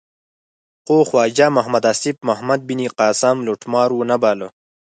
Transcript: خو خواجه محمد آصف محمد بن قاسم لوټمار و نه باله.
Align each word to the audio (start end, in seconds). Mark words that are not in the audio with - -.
خو 0.85 0.97
خواجه 1.09 1.47
محمد 1.57 1.83
آصف 1.91 2.15
محمد 2.29 2.59
بن 2.67 2.79
قاسم 2.99 3.37
لوټمار 3.47 3.89
و 3.93 3.99
نه 4.09 4.17
باله. 4.23 4.47